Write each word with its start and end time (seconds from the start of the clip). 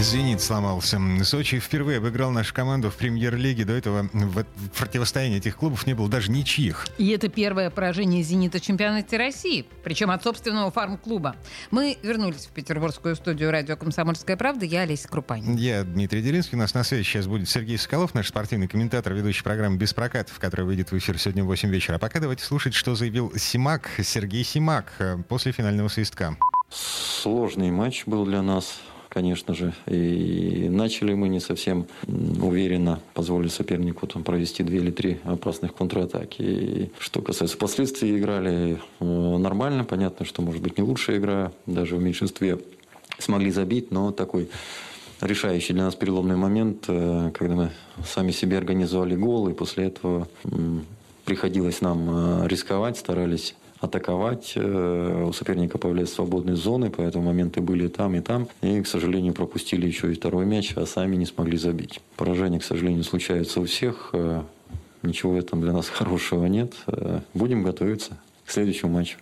«Зенит» 0.00 0.40
сломался. 0.40 1.00
Сочи 1.24 1.58
впервые 1.58 1.98
обыграл 1.98 2.30
нашу 2.30 2.54
команду 2.54 2.88
в 2.88 2.96
премьер-лиге. 2.96 3.64
До 3.64 3.72
этого 3.72 4.08
в 4.12 4.44
противостоянии 4.78 5.38
этих 5.38 5.56
клубов 5.56 5.86
не 5.86 5.94
было 5.94 6.08
даже 6.08 6.30
ничьих. 6.30 6.86
И 6.98 7.08
это 7.10 7.28
первое 7.28 7.68
поражение 7.70 8.22
«Зенита» 8.22 8.58
в 8.58 8.60
чемпионате 8.60 9.16
России, 9.16 9.66
причем 9.82 10.10
от 10.12 10.22
собственного 10.22 10.70
фарм-клуба. 10.70 11.34
Мы 11.72 11.98
вернулись 12.02 12.46
в 12.46 12.50
петербургскую 12.50 13.16
студию 13.16 13.50
радио 13.50 13.76
«Комсомольская 13.76 14.36
правда». 14.36 14.64
Я 14.64 14.82
Олеся 14.82 15.08
Крупанин. 15.08 15.56
Я 15.56 15.82
Дмитрий 15.82 16.22
Делинский. 16.22 16.56
У 16.56 16.60
нас 16.60 16.74
на 16.74 16.84
связи 16.84 17.02
сейчас 17.02 17.26
будет 17.26 17.48
Сергей 17.48 17.76
Соколов, 17.76 18.14
наш 18.14 18.28
спортивный 18.28 18.68
комментатор, 18.68 19.12
ведущий 19.12 19.42
программы 19.42 19.78
«Без 19.78 19.92
прокатов», 19.92 20.38
которая 20.38 20.66
выйдет 20.66 20.92
в 20.92 20.96
эфир 20.96 21.18
сегодня 21.18 21.42
в 21.42 21.48
8 21.48 21.70
вечера. 21.70 21.96
А 21.96 21.98
пока 21.98 22.20
давайте 22.20 22.44
слушать, 22.44 22.74
что 22.74 22.94
заявил 22.94 23.32
Симак, 23.36 23.90
Сергей 24.00 24.44
Симак 24.44 24.92
э, 25.00 25.16
после 25.28 25.50
финального 25.50 25.88
свистка. 25.88 26.36
Сложный 26.70 27.72
матч 27.72 28.04
был 28.06 28.24
для 28.24 28.42
нас 28.42 28.78
конечно 29.18 29.52
же. 29.52 29.72
И 29.86 30.68
начали 30.70 31.12
мы 31.12 31.28
не 31.28 31.40
совсем 31.40 31.86
уверенно, 32.06 33.00
позволили 33.14 33.48
сопернику 33.48 34.06
там, 34.06 34.22
провести 34.22 34.62
две 34.62 34.78
или 34.78 34.92
три 34.92 35.18
опасных 35.24 35.74
контратаки. 35.74 36.42
И 36.42 36.90
что 37.00 37.20
касается 37.20 37.58
последствий, 37.58 38.16
играли 38.16 38.78
э, 39.00 39.04
нормально. 39.04 39.82
Понятно, 39.82 40.24
что 40.24 40.40
может 40.40 40.62
быть 40.62 40.78
не 40.78 40.84
лучшая 40.84 41.18
игра, 41.18 41.50
даже 41.66 41.96
в 41.96 42.02
меньшинстве 42.02 42.58
смогли 43.18 43.50
забить, 43.50 43.90
но 43.90 44.12
такой 44.12 44.48
решающий 45.20 45.72
для 45.72 45.82
нас 45.82 45.96
переломный 45.96 46.36
момент, 46.36 46.84
э, 46.86 47.32
когда 47.34 47.56
мы 47.56 47.70
сами 48.06 48.30
себе 48.30 48.56
организовали 48.56 49.16
гол, 49.16 49.48
и 49.48 49.52
после 49.52 49.86
этого 49.86 50.28
приходилось 51.24 51.80
нам 51.80 52.44
э, 52.44 52.46
рисковать, 52.46 52.96
старались 52.96 53.56
атаковать. 53.80 54.52
Э, 54.56 55.24
у 55.28 55.32
соперника 55.32 55.78
появляются 55.78 56.16
свободные 56.16 56.56
зоны, 56.56 56.90
поэтому 56.90 57.24
моменты 57.26 57.60
были 57.60 57.88
там, 57.88 58.14
и 58.14 58.20
там. 58.20 58.48
И, 58.60 58.82
к 58.82 58.86
сожалению, 58.86 59.34
пропустили 59.34 59.86
еще 59.86 60.10
и 60.10 60.14
второй 60.14 60.46
мяч, 60.46 60.72
а 60.76 60.86
сами 60.86 61.16
не 61.16 61.26
смогли 61.26 61.56
забить. 61.56 62.00
Поражения, 62.16 62.58
к 62.58 62.64
сожалению, 62.64 63.04
случаются 63.04 63.60
у 63.60 63.64
всех. 63.64 64.10
Э, 64.12 64.42
ничего 65.02 65.32
в 65.32 65.36
этом 65.36 65.60
для 65.60 65.72
нас 65.72 65.88
хорошего 65.90 66.46
нет. 66.46 66.72
Э, 66.86 67.20
будем 67.34 67.62
готовиться 67.62 68.18
к 68.44 68.50
следующему 68.50 68.92
матчу. 68.92 69.18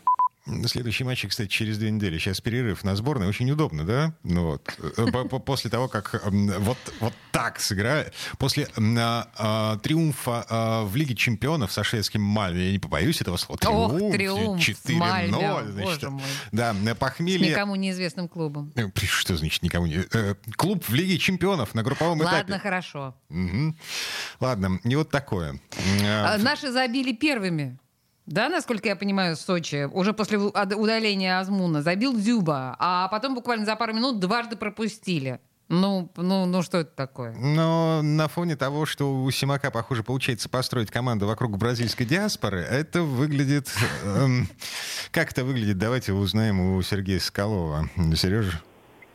Следующий 0.66 1.02
матч, 1.02 1.27
кстати, 1.27 1.48
через 1.48 1.77
две 1.77 1.91
недели. 1.91 2.19
Сейчас 2.19 2.41
перерыв 2.41 2.84
на 2.84 2.94
сборной. 2.94 3.27
Очень 3.27 3.50
удобно, 3.50 3.84
да? 3.84 4.14
Ну, 4.22 4.44
вот. 4.52 4.78
Э, 4.97 5.25
после 5.41 5.70
того, 5.70 5.89
как 5.89 6.20
вот, 6.25 6.78
вот 7.00 7.12
так 7.33 7.58
сыграли, 7.58 8.12
после 8.39 8.69
а, 8.77 9.28
а, 9.36 9.77
триумфа 9.78 10.47
а, 10.48 10.84
в 10.84 10.94
Лиге 10.94 11.17
чемпионов 11.17 11.72
со 11.72 11.83
шведским 11.83 12.22
Мальме, 12.22 12.67
я 12.67 12.72
не 12.72 12.78
побоюсь 12.78 13.20
этого 13.20 13.36
слова, 13.39 13.58
триумф, 13.58 14.02
Ох, 14.02 14.12
триумф 14.12 14.61
4-0. 14.61 15.72
Значит. 15.72 16.11
Да, 16.52 16.74
похмелье. 16.94 17.48
С 17.48 17.50
никому 17.50 17.74
неизвестным 17.74 18.28
клубом. 18.28 18.72
Э, 18.77 18.86
что 19.05 19.36
значит 19.36 19.64
никому 19.64 19.86
не... 19.86 20.05
Э, 20.12 20.34
клуб 20.56 20.84
в 20.86 20.94
Лиге 20.94 21.19
чемпионов 21.19 21.74
на 21.74 21.83
групповом 21.83 22.20
Ладно, 22.20 22.36
этапе. 22.36 22.52
Ладно, 22.52 22.58
хорошо. 22.61 23.17
Угу. 23.30 23.77
Ладно, 24.39 24.80
не 24.84 24.94
вот 24.94 25.11
такое. 25.11 25.61
Наши 26.39 26.70
забили 26.70 27.13
первыми. 27.13 27.78
Да, 28.27 28.48
насколько 28.48 28.89
я 28.89 28.97
понимаю, 28.97 29.37
Сочи 29.37 29.89
уже 29.92 30.13
после 30.13 30.39
удаления 30.39 31.39
Азмуна 31.39 31.83
забил 31.83 32.14
Дзюба, 32.17 32.77
а 32.79 33.09
потом 33.09 33.35
буквально 33.35 33.64
за 33.64 33.77
пару 33.77 33.95
минут 33.95 34.19
дважды 34.19 34.57
пропустили. 34.57 35.41
Ну, 35.69 36.13
ну, 36.17 36.47
ну 36.47 36.63
что 36.63 36.79
это 36.79 36.91
такое? 36.95 37.33
Но 37.33 38.01
на 38.03 38.29
фоне 38.29 38.57
того, 38.57 38.87
что 38.87 39.23
у 39.23 39.31
Симака, 39.33 39.73
похоже, 39.73 40.05
получается 40.05 40.48
построить 40.48 40.91
команду 40.92 41.27
вокруг 41.27 41.57
бразильской 41.59 42.07
диаспоры, 42.07 42.61
это 42.61 43.03
выглядит... 43.03 43.69
Эм, 44.05 44.48
как 45.11 45.33
это 45.33 45.45
выглядит? 45.45 45.79
Давайте 45.79 46.13
узнаем 46.13 46.61
у 46.61 46.83
Сергея 46.83 47.19
Скалова. 47.19 47.89
Сережа, 48.14 48.63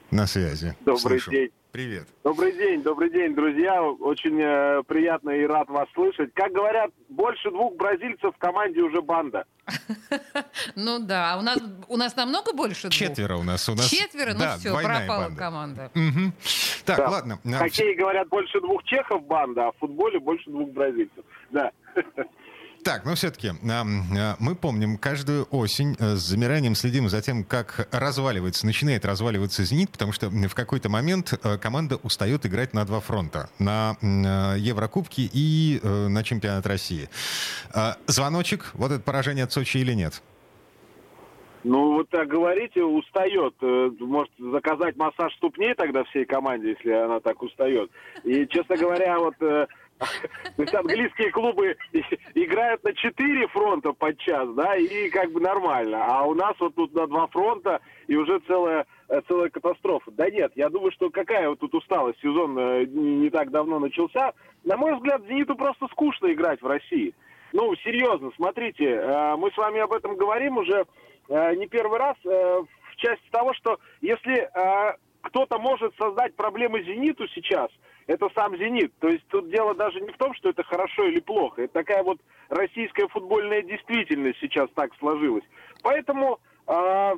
на 0.09 0.27
связи. 0.27 0.75
Добрый 0.81 1.21
Слышу. 1.21 1.31
день. 1.31 1.51
Привет. 1.71 2.05
Добрый 2.25 2.51
день, 2.51 2.83
добрый 2.83 3.09
день, 3.09 3.33
друзья. 3.33 3.81
Очень 3.81 4.37
э, 4.41 4.83
приятно 4.83 5.29
и 5.29 5.45
рад 5.45 5.69
вас 5.69 5.87
слышать. 5.93 6.33
Как 6.33 6.51
говорят, 6.51 6.91
больше 7.07 7.49
двух 7.49 7.75
бразильцев 7.77 8.35
в 8.35 8.37
команде 8.37 8.81
уже 8.81 9.01
банда. 9.01 9.45
Ну 10.75 10.99
да, 10.99 11.37
у 11.39 11.41
нас 11.41 11.59
у 11.87 11.97
нас 11.97 12.15
намного 12.15 12.53
больше 12.53 12.89
двух. 12.89 12.93
Четверо 12.93 13.37
у 13.37 13.43
нас. 13.43 13.67
У 13.69 13.73
нас 13.73 13.89
Четверо, 13.89 14.33
ну 14.33 14.45
все, 14.57 14.73
пропала 14.73 15.29
команда. 15.35 15.91
Так, 16.85 17.09
ладно. 17.09 17.39
В 17.43 17.53
хоккее 17.53 17.95
говорят 17.95 18.27
больше 18.27 18.59
двух 18.59 18.83
чехов 18.83 19.23
банда, 19.25 19.67
а 19.67 19.71
в 19.71 19.77
футболе 19.77 20.19
больше 20.19 20.49
двух 20.49 20.69
бразильцев. 20.71 21.23
Да. 21.51 21.71
Так, 22.83 23.05
но 23.05 23.13
все-таки 23.13 23.49
а, 23.49 23.83
мы 24.39 24.55
помним 24.55 24.97
каждую 24.97 25.47
осень 25.51 25.95
э, 25.99 26.15
с 26.15 26.21
замиранием 26.21 26.73
следим 26.73 27.09
за 27.09 27.21
тем, 27.21 27.43
как 27.43 27.87
разваливается, 27.91 28.65
начинает 28.65 29.05
разваливаться 29.05 29.63
«Зенит», 29.63 29.91
потому 29.91 30.11
что 30.13 30.29
в 30.29 30.55
какой-то 30.55 30.89
момент 30.89 31.33
э, 31.43 31.57
команда 31.57 31.97
устает 31.97 32.45
играть 32.47 32.73
на 32.73 32.83
два 32.85 32.99
фронта. 32.99 33.49
На 33.59 33.97
э, 34.01 34.57
Еврокубке 34.57 35.29
и 35.31 35.79
на 35.83 36.23
чемпионат 36.23 36.65
России. 36.65 37.07
А, 37.73 37.97
звоночек, 38.07 38.71
вот 38.73 38.91
это 38.91 39.01
поражение 39.03 39.43
от 39.43 39.51
Сочи 39.51 39.77
или 39.77 39.93
нет? 39.93 40.21
Ну, 41.63 41.93
вот 41.93 42.09
так 42.09 42.27
говорите, 42.27 42.83
устает. 42.83 43.53
Может, 43.99 44.31
заказать 44.39 44.95
массаж 44.97 45.31
ступней 45.35 45.75
тогда 45.75 46.03
всей 46.05 46.25
команде, 46.25 46.69
если 46.69 46.91
она 46.91 47.19
так 47.19 47.43
устает. 47.43 47.91
И, 48.23 48.47
честно 48.47 48.75
говоря, 48.77 49.19
вот 49.19 49.35
то 50.55 50.61
есть 50.63 50.73
английские 50.73 51.31
клубы 51.31 51.77
играют 52.33 52.83
на 52.83 52.93
четыре 52.93 53.47
фронта 53.47 53.93
под 53.93 54.17
час, 54.17 54.49
да, 54.55 54.75
и 54.75 55.09
как 55.09 55.31
бы 55.31 55.39
нормально. 55.39 56.03
А 56.05 56.23
у 56.23 56.33
нас 56.33 56.55
вот 56.59 56.75
тут 56.75 56.93
на 56.93 57.07
два 57.07 57.27
фронта 57.27 57.79
и 58.07 58.15
уже 58.15 58.39
целая, 58.47 58.85
э, 59.09 59.21
целая 59.27 59.49
катастрофа. 59.49 60.11
Да 60.11 60.29
нет, 60.29 60.51
я 60.55 60.69
думаю, 60.69 60.91
что 60.91 61.09
какая 61.09 61.49
вот 61.49 61.59
тут 61.59 61.73
усталость, 61.75 62.19
сезон 62.21 62.57
э, 62.57 62.85
не 62.85 63.29
так 63.29 63.51
давно 63.51 63.79
начался. 63.79 64.33
На 64.63 64.75
мой 64.75 64.95
взгляд, 64.95 65.21
«Зениту» 65.27 65.55
просто 65.55 65.87
скучно 65.87 66.31
играть 66.33 66.61
в 66.61 66.67
России. 66.67 67.13
Ну, 67.53 67.75
серьезно, 67.83 68.31
смотрите, 68.35 68.85
э, 68.85 69.35
мы 69.35 69.51
с 69.51 69.57
вами 69.57 69.79
об 69.79 69.93
этом 69.93 70.15
говорим 70.15 70.57
уже 70.57 70.85
не 71.29 71.65
первый 71.67 71.97
раз 71.97 72.17
в 72.25 72.95
части 72.97 73.23
того, 73.31 73.53
что 73.53 73.79
если 74.01 74.49
кто-то 75.21 75.59
может 75.59 75.95
создать 75.95 76.35
проблемы 76.35 76.83
«Зениту» 76.83 77.25
сейчас– 77.29 77.69
это 78.07 78.29
сам 78.35 78.55
«Зенит». 78.57 78.93
То 78.99 79.07
есть 79.07 79.25
тут 79.27 79.49
дело 79.49 79.75
даже 79.75 79.99
не 80.01 80.11
в 80.11 80.17
том, 80.17 80.33
что 80.35 80.49
это 80.49 80.63
хорошо 80.63 81.05
или 81.05 81.19
плохо. 81.19 81.63
Это 81.63 81.73
такая 81.73 82.03
вот 82.03 82.19
российская 82.49 83.07
футбольная 83.07 83.61
действительность 83.61 84.39
сейчас 84.39 84.69
так 84.75 84.91
сложилась. 84.99 85.43
Поэтому 85.83 86.39
э, 86.67 87.11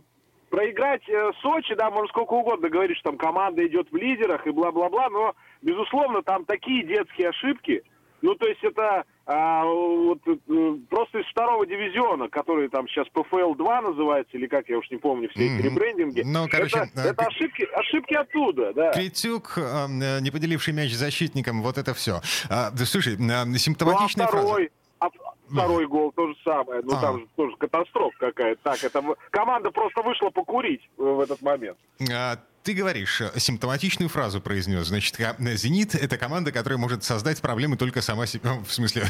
проиграть 0.50 1.08
э, 1.10 1.32
Сочи, 1.42 1.74
да, 1.76 1.90
можно 1.90 2.08
сколько 2.10 2.34
угодно 2.34 2.70
говорить, 2.70 2.98
что 2.98 3.10
там 3.10 3.18
команда 3.18 3.66
идет 3.66 3.92
в 3.92 3.96
лидерах 3.96 4.46
и 4.46 4.52
бла-бла-бла, 4.52 5.10
но, 5.10 5.36
безусловно, 5.62 6.22
там 6.22 6.46
такие 6.46 6.86
детские 6.86 7.30
ошибки. 7.30 7.84
Ну, 8.22 8.36
то 8.36 8.48
есть 8.48 8.64
это 8.64 9.06
а, 9.26 9.64
вот, 9.64 10.20
э, 10.28 10.78
просто 10.90 11.20
из 11.20 11.26
второго 11.28 11.66
дивизиона, 11.66 12.28
который 12.28 12.68
там 12.68 12.88
сейчас 12.90 13.08
ПФЛ-2 13.14 13.82
называется, 13.82 14.36
или 14.36 14.48
как, 14.48 14.68
я 14.68 14.78
уж 14.78 14.90
не 14.92 14.98
помню, 14.98 15.30
все 15.30 15.46
эти 15.46 15.62
mm-hmm. 15.62 15.70
ребрендинги. 15.70 16.22
Ну, 16.26 16.48
короче, 16.50 16.80
это, 16.80 17.08
э, 17.08 17.10
это 17.12 17.26
ошибки, 17.26 17.68
ошибки 17.74 18.14
оттуда, 18.16 18.74
да. 18.74 18.92
Критюк, 18.92 19.58
э, 19.58 20.20
не 20.20 20.30
поделивший 20.30 20.74
мяч 20.74 20.92
защитником, 20.92 21.62
вот 21.62 21.78
это 21.78 21.94
все. 21.94 22.20
А, 22.50 22.72
да, 22.72 22.86
слушай, 22.86 23.16
симптоматичная 23.58 24.26
ну, 24.26 24.30
а 24.30 24.42
второй, 24.42 24.52
фраза. 24.54 24.70
А 25.00 25.10
второй 25.50 25.88
гол 25.88 26.12
то 26.12 26.28
же 26.28 26.36
самое. 26.44 26.82
Ну, 26.84 26.94
а. 26.98 27.02
там 27.02 27.20
же 27.20 27.28
тоже 27.36 27.56
катастрофа 27.58 28.18
какая-то. 28.20 28.62
Так, 28.64 28.84
это 28.84 29.04
команда 29.30 29.72
просто 29.72 30.02
вышла 30.02 30.32
покурить 30.32 30.82
в 30.98 31.22
этот 31.22 31.42
момент. 31.42 31.78
А, 32.12 32.38
ты 32.64 32.74
говоришь, 32.74 33.22
э, 33.22 33.32
симптоматичную 33.38 34.10
фразу 34.10 34.42
произнес. 34.42 34.88
Значит, 34.88 35.18
«Зенит»— 35.18 35.96
это 36.02 36.18
команда, 36.18 36.52
которая 36.52 36.80
может 36.80 37.04
создать 37.04 37.42
проблемы 37.42 37.78
только 37.78 38.02
сама 38.02 38.26
себе. 38.26 38.42
Ну, 38.50 38.64
в 38.64 38.74
смысле, 38.74 39.04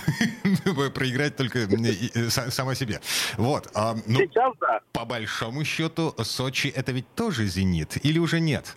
проиграть 0.93 1.35
только 1.35 1.59
э, 1.59 2.29
сама 2.29 2.75
себе. 2.75 2.99
Вот. 3.37 3.69
А, 3.75 3.95
ну, 4.05 4.19
Сейчас 4.19 4.53
да. 4.59 4.81
По 4.91 5.05
большому 5.05 5.63
счету, 5.63 6.15
Сочи— 6.23 6.67
это 6.75 6.91
ведь 6.91 7.13
тоже 7.15 7.45
«Зенит» 7.45 8.03
или 8.03 8.19
уже 8.19 8.39
нет? 8.39 8.75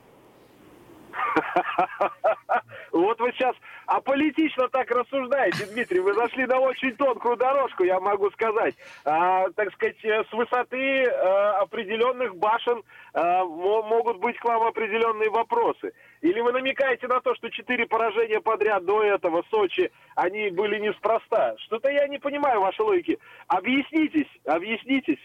Вот 2.96 3.20
вы 3.20 3.32
сейчас 3.32 3.54
аполитично 3.86 4.68
так 4.68 4.90
рассуждаете, 4.90 5.66
Дмитрий. 5.66 6.00
Вы 6.00 6.14
зашли 6.14 6.46
на 6.46 6.58
очень 6.58 6.96
тонкую 6.96 7.36
дорожку, 7.36 7.84
я 7.84 8.00
могу 8.00 8.30
сказать. 8.30 8.74
А, 9.04 9.48
так 9.50 9.72
сказать, 9.74 9.96
э, 10.04 10.24
с 10.24 10.32
высоты 10.32 11.04
а, 11.04 11.60
определенных 11.60 12.36
башен 12.36 12.82
а, 13.12 13.44
могут 13.44 14.18
быть 14.18 14.38
к 14.38 14.44
вам 14.44 14.62
определенные 14.62 15.30
вопросы. 15.30 15.92
Или 16.22 16.40
вы 16.40 16.52
намекаете 16.52 17.06
на 17.08 17.20
то, 17.20 17.34
что 17.34 17.50
четыре 17.50 17.86
поражения 17.86 18.40
подряд 18.40 18.84
до 18.84 19.02
этого 19.02 19.44
Сочи, 19.50 19.90
они 20.14 20.50
были 20.50 20.78
неспроста? 20.78 21.56
Что-то 21.58 21.90
я 21.90 22.08
не 22.08 22.18
понимаю 22.18 22.60
вашей 22.60 22.80
логики. 22.80 23.18
Объяснитесь, 23.48 24.28
объяснитесь. 24.46 25.18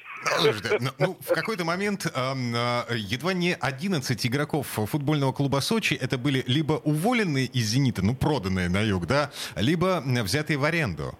Ну, 0.79 0.89
ну, 0.99 1.17
в 1.19 1.33
какой-то 1.33 1.63
момент 1.65 2.05
э, 2.05 2.95
едва 2.95 3.33
не 3.33 3.55
11 3.59 4.25
игроков 4.25 4.67
футбольного 4.67 5.31
клуба 5.31 5.57
Сочи 5.61 5.93
это 5.93 6.17
были 6.17 6.43
либо 6.47 6.73
уволенные 6.73 7.45
из 7.45 7.65
«Зенита», 7.65 8.03
ну, 8.03 8.15
проданные 8.15 8.69
на 8.69 8.81
юг, 8.81 9.07
да, 9.07 9.31
либо 9.55 10.03
взятые 10.05 10.57
в 10.57 10.63
аренду. 10.63 11.17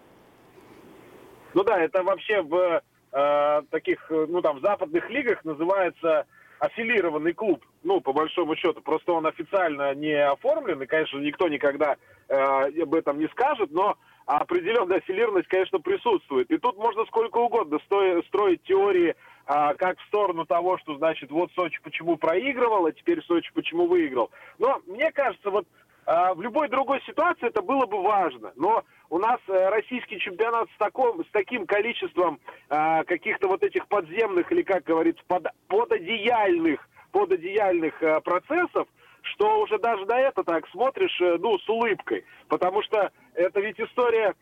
Ну 1.53 1.63
да, 1.63 1.79
это 1.79 2.03
вообще 2.03 2.41
в 2.41 2.81
э, 3.11 3.61
таких, 3.69 4.05
ну 4.09 4.41
там, 4.41 4.59
в 4.59 4.61
западных 4.61 5.09
лигах 5.09 5.43
называется 5.43 6.25
аффилированный 6.61 7.33
клуб, 7.33 7.65
ну, 7.83 8.01
по 8.01 8.13
большому 8.13 8.55
счету. 8.55 8.81
Просто 8.81 9.13
он 9.13 9.25
официально 9.25 9.95
не 9.95 10.13
оформлен, 10.13 10.79
и, 10.83 10.85
конечно, 10.85 11.17
никто 11.17 11.47
никогда 11.47 11.97
э, 12.29 12.81
об 12.83 12.93
этом 12.93 13.17
не 13.17 13.27
скажет, 13.29 13.71
но 13.71 13.97
определенная 14.27 14.97
аффилированность, 14.97 15.47
конечно, 15.47 15.79
присутствует. 15.79 16.51
И 16.51 16.59
тут 16.59 16.77
можно 16.77 17.03
сколько 17.05 17.39
угодно 17.39 17.79
сто- 17.85 18.21
строить 18.27 18.61
теории, 18.61 19.15
а, 19.47 19.73
как 19.73 19.97
в 19.99 20.05
сторону 20.05 20.45
того, 20.45 20.77
что, 20.77 20.95
значит, 20.97 21.31
вот 21.31 21.51
Сочи 21.53 21.81
почему 21.81 22.15
проигрывал, 22.17 22.85
а 22.85 22.91
теперь 22.91 23.23
Сочи 23.23 23.51
почему 23.55 23.87
выиграл. 23.87 24.29
Но 24.59 24.79
мне 24.85 25.11
кажется, 25.11 25.49
вот 25.49 25.65
а, 26.05 26.35
в 26.35 26.41
любой 26.43 26.69
другой 26.69 27.01
ситуации 27.07 27.47
это 27.47 27.63
было 27.63 27.87
бы 27.87 28.03
важно. 28.03 28.53
Но 28.55 28.83
у 29.11 29.19
нас 29.19 29.39
э, 29.47 29.69
российский 29.69 30.19
чемпионат 30.19 30.69
с, 30.73 30.77
таком, 30.77 31.23
с 31.23 31.27
таким 31.31 31.67
количеством 31.67 32.39
а, 32.69 33.03
каких-то 33.03 33.49
вот 33.49 33.61
этих 33.61 33.85
подземных 33.87 34.49
или, 34.53 34.61
как 34.61 34.85
говорится, 34.85 35.21
под, 35.27 35.47
пододеяльных, 35.67 36.79
пододеяльных 37.11 38.01
а, 38.01 38.21
процессов, 38.21 38.87
что 39.23 39.59
уже 39.59 39.77
даже 39.79 40.05
на 40.05 40.17
это 40.17 40.43
так 40.45 40.65
смотришь, 40.69 41.19
э, 41.19 41.35
ну, 41.39 41.59
с 41.59 41.67
улыбкой. 41.67 42.23
Потому 42.47 42.81
что 42.83 43.11
это 43.35 43.59
ведь 43.59 43.79
история 43.79 44.33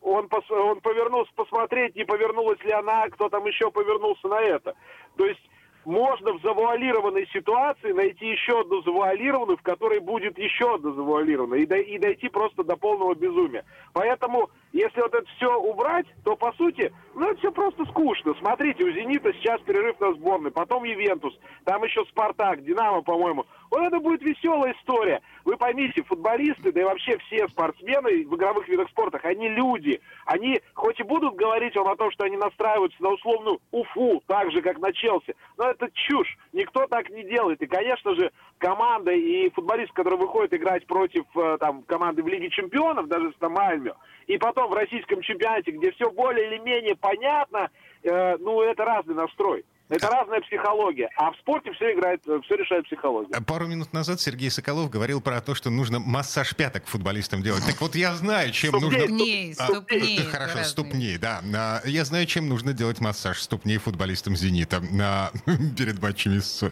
он, 0.00 0.28
пос, 0.28 0.50
он 0.50 0.80
повернулся 0.80 1.30
посмотреть, 1.36 1.94
не 1.94 2.02
повернулась 2.02 2.58
ли 2.64 2.72
она, 2.72 3.08
кто 3.10 3.28
там 3.28 3.46
еще 3.46 3.70
повернулся 3.70 4.26
на 4.26 4.40
это. 4.40 4.74
То 5.16 5.26
есть 5.26 5.48
можно 5.88 6.34
в 6.34 6.42
завуалированной 6.42 7.26
ситуации 7.32 7.92
найти 7.92 8.26
еще 8.26 8.60
одну 8.60 8.82
завуалированную, 8.82 9.56
в 9.56 9.62
которой 9.62 10.00
будет 10.00 10.38
еще 10.38 10.74
одна 10.74 10.92
завуалированная, 10.92 11.60
и, 11.60 11.66
до, 11.66 11.76
и 11.76 11.98
дойти 11.98 12.28
просто 12.28 12.62
до 12.62 12.76
полного 12.76 13.14
безумия. 13.14 13.64
Поэтому, 13.94 14.50
если 14.72 15.00
вот 15.00 15.14
это 15.14 15.26
все 15.36 15.56
убрать, 15.56 16.06
то, 16.24 16.36
по 16.36 16.52
сути, 16.52 16.92
ну, 17.14 17.30
это 17.30 17.38
все 17.38 17.52
просто 17.52 17.86
скучно. 17.86 18.34
Смотрите, 18.38 18.84
у 18.84 18.90
«Зенита» 18.90 19.32
сейчас 19.32 19.62
перерыв 19.62 19.98
на 19.98 20.12
сборной, 20.12 20.50
потом 20.50 20.84
«Ювентус», 20.84 21.34
там 21.64 21.82
еще 21.82 22.04
«Спартак», 22.10 22.62
«Динамо», 22.64 23.00
по-моему. 23.00 23.46
Вот 23.70 23.82
это 23.82 23.98
будет 23.98 24.22
веселая 24.22 24.74
история. 24.74 25.20
Вы 25.44 25.56
поймите, 25.56 26.02
футболисты, 26.02 26.72
да 26.72 26.80
и 26.80 26.84
вообще 26.84 27.18
все 27.18 27.48
спортсмены 27.48 28.26
в 28.26 28.34
игровых 28.36 28.68
видах 28.68 28.88
спорта, 28.90 29.20
они 29.22 29.48
люди. 29.48 30.00
Они 30.26 30.60
хоть 30.74 30.98
и 31.00 31.02
будут 31.02 31.36
говорить 31.36 31.76
вам 31.76 31.88
о 31.88 31.96
том, 31.96 32.10
что 32.12 32.24
они 32.24 32.36
настраиваются 32.36 33.02
на 33.02 33.10
условную 33.10 33.60
Уфу, 33.70 34.22
так 34.26 34.50
же, 34.52 34.62
как 34.62 34.78
на 34.78 34.92
Челси, 34.92 35.34
но 35.56 35.70
это 35.70 35.88
чушь. 35.92 36.36
Никто 36.52 36.86
так 36.86 37.10
не 37.10 37.24
делает. 37.24 37.60
И, 37.62 37.66
конечно 37.66 38.14
же, 38.14 38.30
команда 38.58 39.12
и 39.12 39.50
футболист, 39.50 39.92
который 39.92 40.18
выходит 40.18 40.54
играть 40.54 40.86
против 40.86 41.24
э, 41.36 41.56
там, 41.58 41.82
команды 41.82 42.22
в 42.22 42.28
Лиге 42.28 42.50
Чемпионов, 42.50 43.08
даже 43.08 43.32
с 43.32 43.36
там 43.36 43.52
Мальмё, 43.52 43.94
и 44.26 44.38
потом 44.38 44.70
в 44.70 44.74
российском 44.74 45.20
чемпионате, 45.22 45.72
где 45.72 45.90
все 45.92 46.10
более 46.10 46.46
или 46.46 46.58
менее 46.58 46.96
понятно, 46.96 47.70
э, 48.02 48.36
ну, 48.38 48.60
это 48.62 48.84
разный 48.84 49.14
настрой. 49.14 49.64
Это 49.88 50.08
разная 50.08 50.40
психология. 50.40 51.08
А 51.16 51.32
в 51.32 51.36
спорте 51.36 51.72
все 51.72 51.92
играет, 51.94 52.20
все 52.22 52.54
решает 52.56 52.84
психология. 52.84 53.40
Пару 53.40 53.66
минут 53.66 53.92
назад 53.92 54.20
Сергей 54.20 54.50
Соколов 54.50 54.90
говорил 54.90 55.20
про 55.20 55.40
то, 55.40 55.54
что 55.54 55.70
нужно 55.70 55.98
массаж 55.98 56.54
пяток 56.54 56.86
футболистам 56.86 57.42
делать. 57.42 57.64
Так 57.66 57.80
вот 57.80 57.94
я 57.94 58.14
знаю, 58.14 58.52
чем 58.52 58.70
ступней, 58.70 58.90
нужно... 58.90 59.06
Ступней, 59.06 59.54
ступней. 59.54 60.20
А, 60.20 60.30
хорошо, 60.30 60.64
ступней, 60.64 61.18
да. 61.18 61.40
А, 61.54 61.80
я 61.86 62.04
знаю, 62.04 62.26
чем 62.26 62.48
нужно 62.48 62.72
делать 62.72 63.00
массаж 63.00 63.40
ступней 63.40 63.78
футболистам 63.78 64.36
«Зенита» 64.36 64.82
а, 65.00 65.30
перед 65.76 66.02
матчами 66.02 66.38
с, 66.38 66.62
э, 66.62 66.70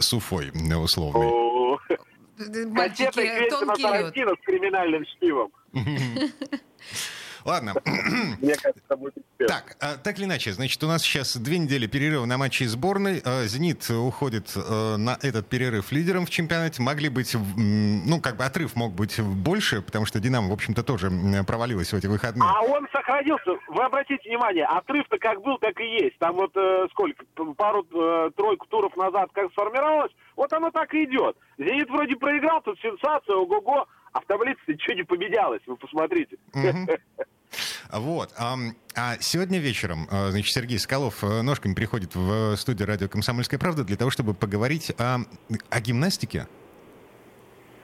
с 0.00 0.12
Уфой 0.12 0.50
условной. 0.76 1.44
Мальчики, 2.66 3.48
тонкий 3.48 3.82
лед. 3.82 4.14
с 4.14 4.44
криминальным 4.44 5.04
чтивом. 5.04 5.50
Ладно. 7.44 7.74
Мне 8.40 8.54
кажется, 8.54 8.96
будет 8.96 9.14
Так, 9.38 9.76
а, 9.80 9.96
так 9.96 10.18
или 10.18 10.24
иначе, 10.24 10.52
значит, 10.52 10.82
у 10.82 10.86
нас 10.86 11.02
сейчас 11.02 11.36
две 11.36 11.58
недели 11.58 11.86
перерыва 11.86 12.24
на 12.24 12.38
матчи 12.38 12.64
сборной. 12.64 13.20
А, 13.24 13.44
«Зенит» 13.44 13.88
уходит 13.90 14.52
а, 14.56 14.96
на 14.96 15.18
этот 15.22 15.48
перерыв 15.48 15.92
лидером 15.92 16.24
в 16.26 16.30
чемпионате. 16.30 16.82
Могли 16.82 17.08
быть, 17.08 17.36
ну, 17.56 18.20
как 18.20 18.36
бы 18.36 18.44
отрыв 18.44 18.76
мог 18.76 18.92
быть 18.92 19.20
больше, 19.20 19.82
потому 19.82 20.06
что 20.06 20.20
«Динамо», 20.20 20.48
в 20.48 20.52
общем-то, 20.52 20.82
тоже 20.82 21.10
провалилась 21.46 21.92
в 21.92 21.96
эти 21.96 22.06
выходные. 22.06 22.48
А 22.48 22.62
он 22.62 22.88
сохранился. 22.92 23.50
Вы 23.68 23.82
обратите 23.82 24.28
внимание, 24.28 24.64
отрыв-то 24.64 25.18
как 25.18 25.42
был, 25.42 25.58
так 25.58 25.78
и 25.80 26.04
есть. 26.04 26.18
Там 26.18 26.36
вот 26.36 26.56
э, 26.56 26.86
сколько, 26.92 27.24
пару-тройку 27.56 28.66
э, 28.66 28.68
туров 28.70 28.96
назад 28.96 29.30
как 29.32 29.50
сформировалось, 29.52 30.12
вот 30.36 30.52
оно 30.52 30.70
так 30.70 30.94
и 30.94 31.04
идет. 31.04 31.36
«Зенит» 31.58 31.90
вроде 31.90 32.16
проиграл, 32.16 32.62
тут 32.62 32.78
сенсация, 32.80 33.36
ого-го, 33.36 33.86
а 34.14 34.20
в 34.20 34.26
таблице 34.26 34.60
ничего 34.68 34.94
не 34.94 35.02
поменялось, 35.02 35.60
вы 35.66 35.76
посмотрите. 35.76 36.36
Вот. 37.94 38.30
А, 38.36 38.56
а 38.96 39.16
сегодня 39.20 39.58
вечером, 39.60 40.08
а, 40.10 40.30
значит, 40.30 40.52
Сергей 40.52 40.78
Скалов 40.80 41.22
э, 41.22 41.42
ножками 41.42 41.74
приходит 41.74 42.16
в 42.16 42.56
студию 42.56 42.88
радио 42.88 43.08
«Комсомольская 43.08 43.60
правда» 43.60 43.84
для 43.84 43.96
того, 43.96 44.10
чтобы 44.10 44.34
поговорить 44.34 44.92
о, 44.98 45.18
о 45.70 45.80
гимнастике. 45.80 46.48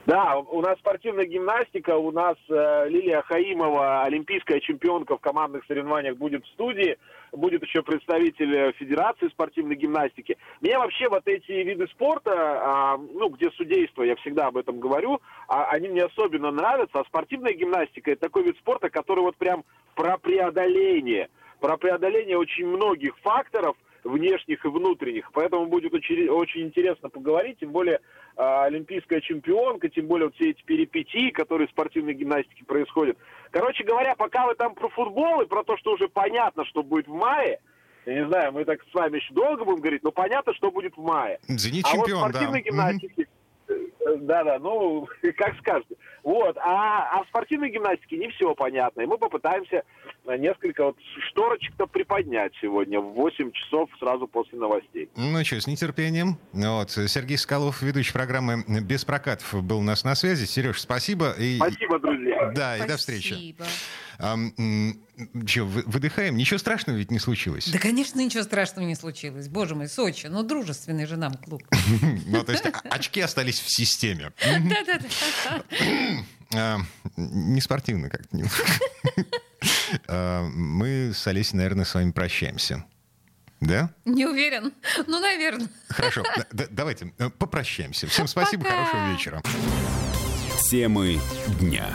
Да, 0.05 0.37
у 0.37 0.61
нас 0.61 0.79
спортивная 0.79 1.25
гимнастика, 1.25 1.95
у 1.95 2.11
нас 2.11 2.35
э, 2.49 2.89
Лилия 2.89 3.21
Хаимова, 3.21 4.03
олимпийская 4.03 4.59
чемпионка 4.59 5.15
в 5.15 5.21
командных 5.21 5.63
соревнованиях, 5.65 6.17
будет 6.17 6.43
в 6.43 6.47
студии, 6.49 6.97
будет 7.31 7.61
еще 7.63 7.83
представитель 7.83 8.55
э, 8.55 8.71
Федерации 8.73 9.29
спортивной 9.29 9.75
гимнастики. 9.75 10.37
Мне 10.59 10.77
вообще 10.79 11.07
вот 11.07 11.27
эти 11.27 11.51
виды 11.51 11.87
спорта, 11.87 12.31
э, 12.31 13.07
ну, 13.13 13.29
где 13.29 13.51
судейство, 13.51 14.01
я 14.01 14.15
всегда 14.17 14.47
об 14.47 14.57
этом 14.57 14.79
говорю, 14.79 15.21
а, 15.47 15.65
они 15.65 15.87
мне 15.89 16.03
особенно 16.03 16.49
нравятся, 16.49 16.99
а 16.99 17.05
спортивная 17.05 17.53
гимнастика 17.53 18.11
это 18.11 18.21
такой 18.21 18.43
вид 18.43 18.57
спорта, 18.57 18.89
который 18.89 19.19
вот 19.19 19.37
прям 19.37 19.63
про 19.95 20.17
преодоление, 20.17 21.29
про 21.59 21.77
преодоление 21.77 22.37
очень 22.37 22.67
многих 22.67 23.17
факторов– 23.19 23.75
внешних 24.03 24.63
и 24.65 24.67
внутренних. 24.67 25.31
Поэтому 25.33 25.67
будет 25.67 25.93
очень, 25.93 26.27
очень 26.29 26.61
интересно 26.63 27.09
поговорить, 27.09 27.59
тем 27.59 27.71
более 27.71 27.95
э, 27.95 27.99
олимпийская 28.37 29.21
чемпионка, 29.21 29.89
тем 29.89 30.07
более 30.07 30.27
вот 30.27 30.35
все 30.35 30.51
эти 30.51 30.63
перипетии, 30.63 31.29
которые 31.31 31.67
в 31.67 31.71
спортивной 31.71 32.13
гимнастике 32.13 32.65
происходят. 32.65 33.17
Короче 33.51 33.83
говоря, 33.83 34.15
пока 34.15 34.47
вы 34.47 34.55
там 34.55 34.73
про 34.73 34.89
футбол 34.89 35.41
и 35.41 35.47
про 35.47 35.63
то, 35.63 35.77
что 35.77 35.93
уже 35.93 36.07
понятно, 36.07 36.65
что 36.65 36.83
будет 36.83 37.07
в 37.07 37.13
мае, 37.13 37.59
я 38.05 38.13
не 38.15 38.27
знаю, 38.27 38.51
мы 38.51 38.65
так 38.65 38.79
с 38.89 38.93
вами 38.93 39.17
еще 39.17 39.33
долго 39.33 39.63
будем 39.63 39.81
говорить, 39.81 40.03
но 40.03 40.11
понятно, 40.11 40.53
что 40.55 40.71
будет 40.71 40.97
в 40.97 41.01
мае. 41.01 41.39
Зенит 41.47 41.85
а 41.85 41.91
чемпион, 41.91 42.21
вот 42.21 42.29
в 42.29 42.35
спортивной 42.35 42.63
да. 42.63 42.69
гимнастике, 42.69 43.27
да-да, 44.21 44.59
ну, 44.59 45.07
как 45.37 45.55
скажете. 45.59 45.95
Вот. 46.23 46.57
А, 46.57 47.09
а 47.11 47.23
в 47.23 47.27
спортивной 47.27 47.69
гимнастике 47.69 48.17
не 48.17 48.29
все 48.29 48.53
понятно. 48.55 49.01
И 49.01 49.05
мы 49.05 49.17
попытаемся 49.17 49.83
несколько 50.37 50.85
вот 50.85 50.97
шторочек-то 51.29 51.87
приподнять 51.87 52.53
сегодня 52.61 52.99
в 52.99 53.13
8 53.13 53.51
часов 53.51 53.89
сразу 53.99 54.27
после 54.27 54.57
новостей. 54.59 55.09
Ну 55.15 55.43
что, 55.43 55.59
с 55.59 55.67
нетерпением. 55.67 56.37
Вот. 56.53 56.91
Сергей 56.91 57.37
Скалов, 57.37 57.81
ведущий 57.81 58.13
программы 58.13 58.63
«Без 58.81 59.03
прокатов», 59.05 59.63
был 59.63 59.79
у 59.79 59.83
нас 59.83 60.03
на 60.03 60.15
связи. 60.15 60.45
Сереж, 60.45 60.79
спасибо. 60.79 61.31
И... 61.37 61.57
Спасибо, 61.57 61.99
друзья. 61.99 62.51
Да, 62.55 62.75
спасибо. 62.75 62.85
и 62.85 62.87
до 62.87 62.97
встречи. 62.97 63.55
А, 64.19 64.37
что, 65.47 65.65
выдыхаем? 65.65 66.37
Ничего 66.37 66.59
страшного 66.59 66.97
ведь 66.97 67.11
не 67.11 67.19
случилось? 67.19 67.67
Да, 67.71 67.79
конечно, 67.79 68.19
ничего 68.19 68.43
страшного 68.43 68.85
не 68.85 68.95
случилось. 68.95 69.47
Боже 69.47 69.75
мой, 69.75 69.87
Сочи, 69.87 70.27
ну, 70.27 70.43
дружественный 70.43 71.05
же 71.05 71.17
нам 71.17 71.33
клуб. 71.33 71.63
Ну, 72.27 72.43
то 72.43 72.51
есть 72.51 72.63
очки 72.83 73.21
остались 73.21 73.59
в 73.59 73.69
системе. 73.69 74.31
Да-да-да. 74.43 75.07
Не 77.17 77.61
спортивно 77.61 78.09
как-то. 78.09 78.37
А, 80.11 80.43
мы 80.43 81.13
с 81.13 81.25
Олесей, 81.25 81.57
наверное, 81.57 81.85
с 81.85 81.95
вами 81.95 82.11
прощаемся. 82.11 82.83
Да? 83.61 83.91
Не 84.05 84.25
уверен. 84.25 84.73
Ну, 85.07 85.19
наверное. 85.19 85.69
Хорошо. 85.89 86.23
Давайте 86.51 87.13
э, 87.17 87.29
попрощаемся. 87.29 88.07
Всем 88.07 88.27
спасибо, 88.27 88.65
хорошего 88.65 89.11
вечера. 89.11 89.41
Темы 90.69 91.19
дня. 91.59 91.87